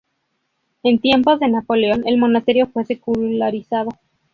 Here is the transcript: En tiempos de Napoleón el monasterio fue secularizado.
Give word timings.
En 0.81 0.97
tiempos 0.97 1.39
de 1.39 1.47
Napoleón 1.47 2.07
el 2.07 2.17
monasterio 2.17 2.65
fue 2.65 2.85
secularizado. 2.85 3.89